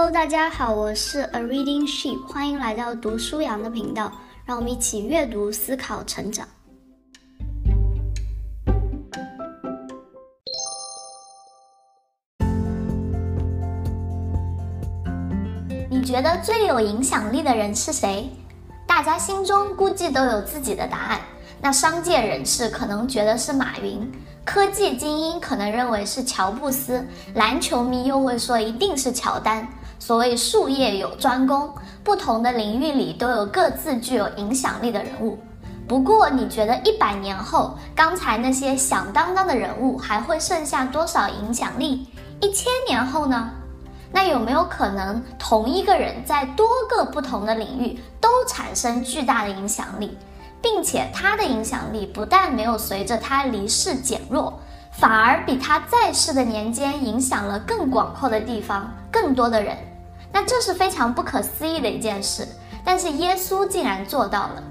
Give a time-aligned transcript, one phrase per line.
[0.00, 4.10] Hello，大家好，我是 A Reading Sheep，欢迎来到读书羊的频道，
[4.46, 6.48] 让我们一起阅读、思考、成长。
[15.90, 18.30] 你觉得最有影响力的人是谁？
[18.86, 21.20] 大家心中估计都有自己的答案。
[21.60, 24.10] 那商界人士可能觉得是马云，
[24.46, 29.68] 科技精英可能认为是乔布斯，篮球迷又会说一定是乔丹。
[30.10, 35.38] 所谓术业有专攻，不同的领域里都有各自具有影响力的人物。
[35.86, 42.08] 不过，你觉得一百年后，刚才那些响当当的人物还会剩下多少影响力？
[42.40, 43.50] 一千年后呢？
[44.10, 50.18] 那有没有可能，同一个人在多个不同的领域都产生巨大的影响力？
[50.60, 54.58] 并且他的影响力不但没有随着他离世减弱，
[54.90, 59.76] 反而比他在世的年间影响了更广阔的地方、更多的人。
[60.32, 62.46] 那这是非常不可思议的一件事，
[62.84, 64.62] 但是耶稣竟然做到了。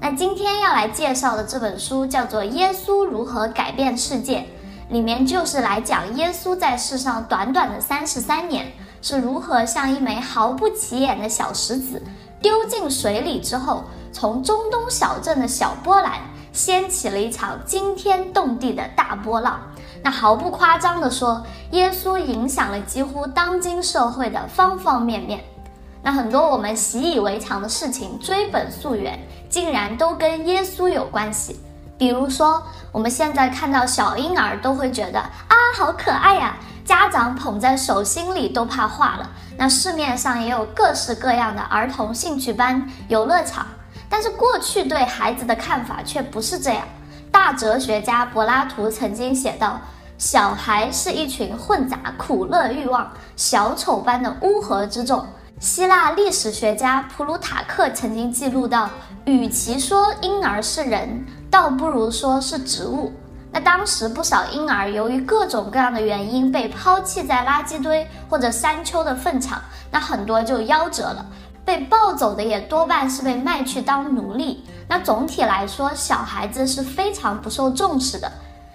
[0.00, 4.38] 那今天要来介绍的这本书叫做《耶稣如何改变世界》，
[4.92, 12.02] 里面就是来讲耶稣在世上短短的三十三年是如何像一枚毫不起眼的小石子
[12.40, 13.84] 丢进水里之后。
[14.10, 16.14] 从中东小镇的小波澜
[16.52, 19.60] 掀起了一场惊天动地的大波浪。
[20.08, 25.44] 那毫不夸张地说，耶稣影响了几乎当今社会的方方面面。
[26.02, 31.60] 那很多我们习以为常的事情，追本溯源，竟然都跟耶稣有关系。
[31.98, 36.56] 比如说，我们现在看到小婴儿都会觉得啊，好可爱呀，
[36.86, 39.28] 家长捧在手心里都怕化了。
[39.58, 43.66] 那市面上也有各式各样的儿童兴趣班、游乐场。
[44.08, 46.86] 但是过去对孩子的看法却不是这样。
[47.30, 49.78] 大哲学家柏拉图曾经写道
[50.18, 55.24] ：“小孩是一群混杂苦乐欲望、小丑般的乌合之众。”
[55.60, 58.90] 希腊历史学家普鲁塔克曾经记录到
[59.24, 63.12] ：“与其说婴儿是人，倒不如说是植物。”
[63.50, 69.60] 那当时不少婴儿由于各种各样的原因被抛弃在垃圾堆或者山丘的粪场，
[69.90, 71.24] 那很多就夭折了。
[71.64, 74.64] 被抱走的也多半是被卖去当奴隶。
[74.88, 78.30] 那总体来说，小孩子是非常不受重视的。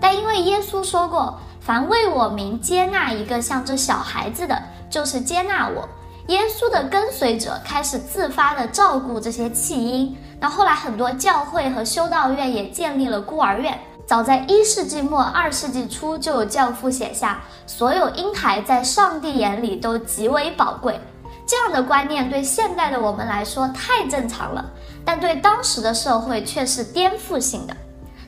[0.00, 4.60] 但因为耶稣说过，凡为我名接纳一个像这小孩子的，
[4.90, 5.88] 就是接纳我。
[6.28, 10.16] 耶稣的跟随者开始自发的照顾这些弃婴。
[10.40, 13.78] 那后来很多教会和修道院也建立了孤儿院。
[14.06, 21.00] 早在一世纪末二世纪初，就有教父写下，所有婴孩在上帝眼里都极为宝贵。
[21.46, 24.64] 这样的观念对现代的我们来说太正常了，
[25.04, 27.76] 但对当时的社会却是颠覆性的。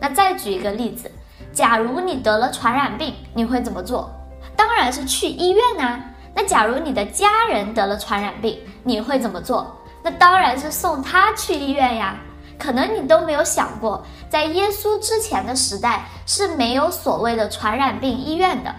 [0.00, 1.10] 那再举一个例子，
[1.52, 4.10] 假如你得了传染病，你会怎么做？
[4.56, 6.00] 当然是去医院啊。
[6.34, 9.76] 那假如你的家人得了传染病，你会怎么做？
[10.02, 12.16] 那当然是送他去医院呀。
[12.58, 18.72] 可能你都没有想过，在耶稣之前的时代是没有所谓的传染病医院的。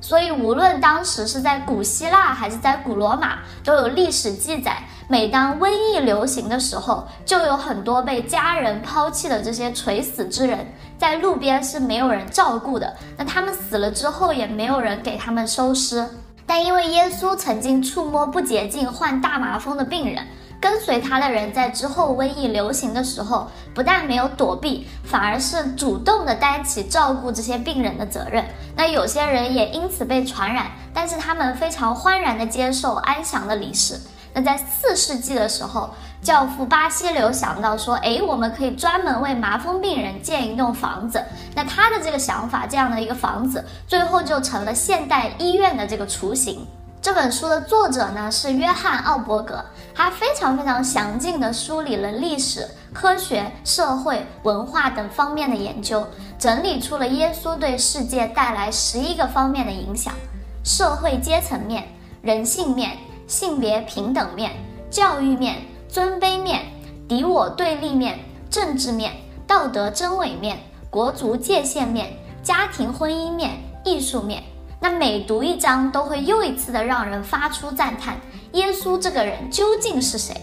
[0.00, 4.78] 所以，无论当时是在古希腊还是在古罗马，都有历史记载。
[5.08, 10.66] 每当瘟疫流行的时候，就有很多被家人抛弃的这些垂死之人，
[10.98, 12.92] 在路边是没有人照顾的。
[13.16, 16.08] 那他们死了之后，也没有人给他们收尸。
[16.44, 20.26] 但因为耶稣曾经触摸不洁净患大麻风的病人。
[20.58, 28.42] 跟随他的人在之后瘟疫流行的时候，不但没有躲避，反而是主动的担起照顾这些病人的责任。
[28.74, 34.00] 那有些人也因此被传染，但是他们非常欢然的接受，安详的离世。
[34.36, 35.88] 那在四世纪的时候，
[36.20, 41.24] 教父巴西流想到说，哎，我们可以专门为麻风病人建一栋房子。
[41.54, 46.66] 那他的这个想法，这样的一个房子，最后就成了现代医院的这个雏形。
[47.00, 49.64] 这本书的作者呢是约翰奥伯格，
[49.94, 56.06] 他非常非常详尽地梳理了历史、科学、社会、文化等方面的研究，
[56.38, 60.12] 整理出了耶稣对世界带来十一个方面的影响：
[60.62, 61.88] 社会阶层面、
[62.20, 64.52] 人性面、性别平等面、
[64.90, 65.56] 教育面、
[65.88, 66.62] 尊卑面、
[67.08, 68.18] 敌我对立面、
[68.48, 69.12] 政治面、
[69.46, 70.58] 道德真伪面、
[70.90, 74.42] 国族界限面、家庭婚姻面、艺术面。
[74.78, 78.20] 那每读一章，都会又一次的让人发出赞叹：
[78.52, 80.34] 耶稣这个人究竟是谁？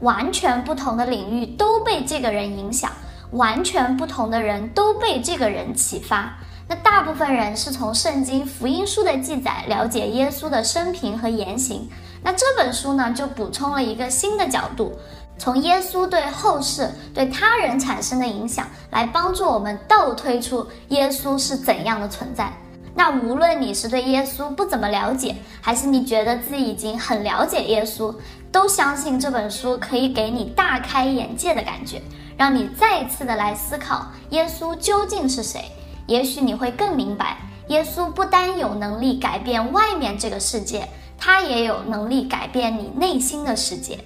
[0.00, 2.90] 完全不同的领域都被这个人影响，
[3.32, 6.38] 完全不同的人都被这个人启发。
[6.66, 11.90] 那大部分人是从圣经福音书的记载了解耶稣的生平和言行。
[12.22, 14.92] 那这本书呢，就补充了一个新的角度，
[15.38, 22.52] 从耶稣对后世、对他人产生的影响，来帮助我们倒推出耶稣是怎样的存在。
[22.94, 28.14] 那无论你是对耶稣不怎么了解，还是你觉得自己已经很了解耶稣，
[28.52, 32.02] 都相信这本书可以给你大开眼界的感觉，
[32.36, 35.70] 让你再次的来思考耶稣究竟是谁。
[36.06, 37.38] 也许你会更明白，
[37.68, 40.88] 耶稣不单有能力改变外面这个世界，
[41.20, 43.98] 他也有能力改变你内心的世界。